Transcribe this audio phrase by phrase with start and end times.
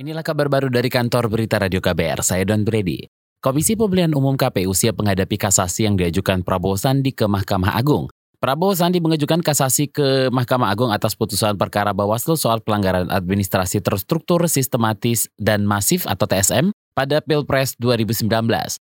[0.00, 3.04] Inilah kabar baru dari kantor berita Radio KBR, saya Don Brady.
[3.44, 8.08] Komisi Pemilihan Umum KPU siap menghadapi kasasi yang diajukan Prabowo Sandi ke Mahkamah Agung.
[8.40, 14.40] Prabowo Sandi mengajukan kasasi ke Mahkamah Agung atas putusan perkara Bawaslu soal pelanggaran administrasi terstruktur,
[14.48, 18.28] sistematis, dan masif atau TSM pada Pilpres 2019.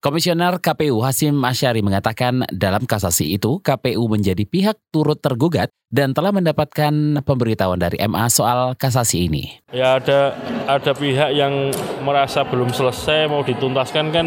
[0.02, 6.34] Komisioner KPU Hasim Asyari mengatakan dalam kasasi itu KPU menjadi pihak turut tergugat dan telah
[6.34, 9.62] mendapatkan pemberitahuan dari MA soal kasasi ini.
[9.70, 10.34] Ya ada
[10.66, 11.70] ada pihak yang
[12.02, 14.26] merasa belum selesai mau dituntaskan kan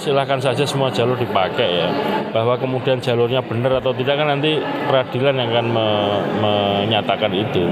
[0.00, 1.92] silahkan saja semua jalur dipakai ya.
[2.32, 4.56] Bahwa kemudian jalurnya benar atau tidak kan nanti
[4.88, 5.86] peradilan yang akan me,
[6.40, 7.68] menyatakan itu.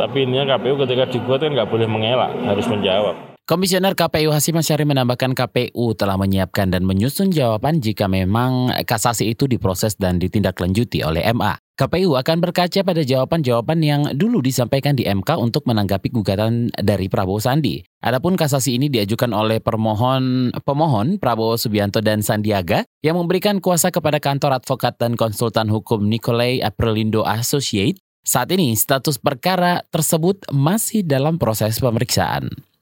[0.00, 3.33] Tapi ini KPU ketika dibuat kan nggak boleh mengelak, harus menjawab.
[3.44, 9.44] Komisioner KPU Hasim Asyari menambahkan KPU telah menyiapkan dan menyusun jawaban jika memang kasasi itu
[9.44, 11.52] diproses dan ditindaklanjuti oleh MA.
[11.76, 17.36] KPU akan berkaca pada jawaban-jawaban yang dulu disampaikan di MK untuk menanggapi gugatan dari Prabowo
[17.36, 17.84] Sandi.
[18.00, 24.24] Adapun kasasi ini diajukan oleh permohon pemohon Prabowo Subianto dan Sandiaga yang memberikan kuasa kepada
[24.24, 28.00] kantor advokat dan konsultan hukum Nikolai Aprilindo Associate.
[28.24, 32.72] Saat ini status perkara tersebut masih dalam proses pemeriksaan.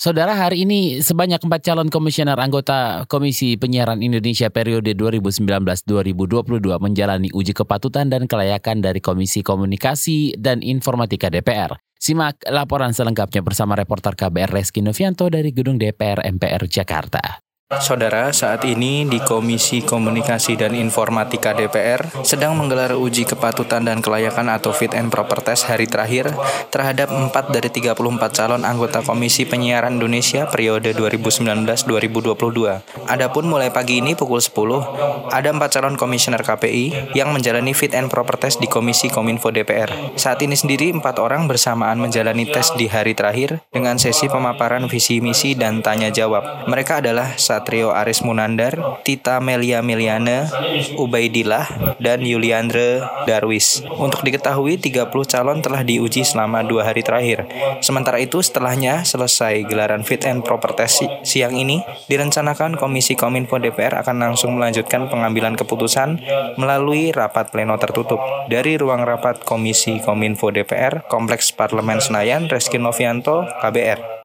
[0.00, 7.52] Saudara, hari ini sebanyak empat calon komisioner anggota Komisi Penyiaran Indonesia periode 2019-2022 menjalani uji
[7.52, 11.76] kepatutan dan kelayakan dari Komisi Komunikasi dan Informatika DPR.
[12.00, 17.49] Simak laporan selengkapnya bersama reporter KBR Reski Novianto dari Gedung DPR MPR Jakarta.
[17.70, 24.50] Saudara, saat ini di Komisi Komunikasi dan Informatika DPR sedang menggelar uji kepatutan dan kelayakan
[24.50, 26.34] atau fit and proper test hari terakhir
[26.74, 27.94] terhadap 4 dari 34
[28.34, 33.06] calon anggota Komisi Penyiaran Indonesia periode 2019-2022.
[33.06, 38.10] Adapun mulai pagi ini pukul 10, ada 4 calon komisioner KPI yang menjalani fit and
[38.10, 40.18] proper test di Komisi Kominfo DPR.
[40.18, 45.22] Saat ini sendiri 4 orang bersamaan menjalani tes di hari terakhir dengan sesi pemaparan visi
[45.22, 46.66] misi dan tanya jawab.
[46.66, 50.48] Mereka adalah Satrio Aris Munandar, Tita Melia Meliana,
[50.96, 53.84] Ubaidillah, dan Yuliandre Darwis.
[53.84, 57.44] Untuk diketahui, 30 calon telah diuji selama dua hari terakhir.
[57.84, 64.00] Sementara itu, setelahnya selesai gelaran fit and proper test siang ini, direncanakan Komisi Kominfo DPR
[64.00, 66.16] akan langsung melanjutkan pengambilan keputusan
[66.56, 68.48] melalui rapat pleno tertutup.
[68.48, 74.19] Dari ruang rapat Komisi Kominfo DPR, Kompleks Parlemen Senayan, Reski Novianto, KBR.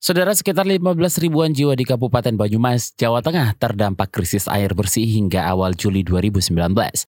[0.00, 5.44] Saudara sekitar 15 ribuan jiwa di Kabupaten Banyumas, Jawa Tengah terdampak krisis air bersih hingga
[5.44, 6.56] awal Juli 2019.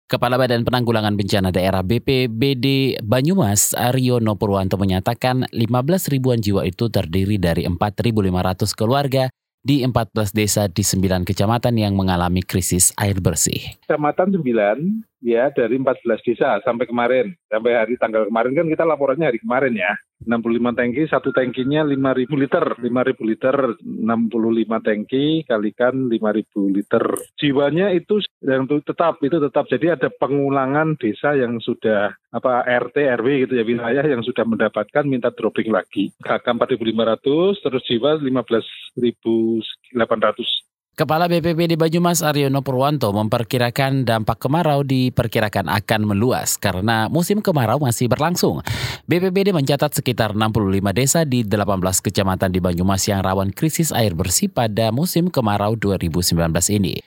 [0.09, 5.69] Kepala Badan Penanggulangan Bencana Daerah BPBD Banyumas, Aryono Purwanto menyatakan 15
[6.17, 9.29] ribuan jiwa itu terdiri dari 4.500 keluarga
[9.61, 13.77] di 14 desa di 9 kecamatan yang mengalami krisis air bersih.
[13.85, 17.35] Kecamatan 9 ya dari 14 desa sampai kemarin.
[17.49, 19.93] Sampai hari tanggal kemarin kan kita laporannya hari kemarin ya.
[20.19, 22.65] 65 tangki, satu tangkinya 5.000 liter.
[22.83, 27.05] 5.000 liter, 65 tangki kalikan 5.000 liter.
[27.39, 29.71] Jiwanya itu yang tetap, itu tetap.
[29.71, 35.07] Jadi ada pengulangan desa yang sudah apa RT, RW gitu ya, wilayah yang sudah mendapatkan
[35.07, 36.11] minta dropping lagi.
[36.19, 40.68] KK 4.500, terus jiwa 15.800.
[40.99, 48.11] Kepala BPBD Banyumas Aryono Purwanto memperkirakan dampak kemarau diperkirakan akan meluas karena musim kemarau masih
[48.11, 48.67] berlangsung.
[49.07, 50.59] BPBD mencatat sekitar 65
[50.91, 56.35] desa di 18 kecamatan di Banyumas yang rawan krisis air bersih pada musim kemarau 2019
[56.75, 56.99] ini.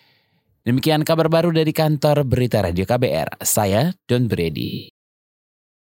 [0.63, 3.43] Demikian kabar baru dari kantor Berita Radio KBR.
[3.43, 5.00] Saya Don Brady.